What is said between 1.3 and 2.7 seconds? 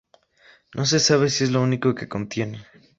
es lo único que contiene.